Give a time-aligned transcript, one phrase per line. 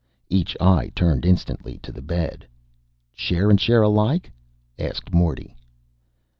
[0.29, 2.47] Each eye turned instantly to the bed.
[3.13, 4.31] "Share and share alike?"
[4.79, 5.55] asked Morty.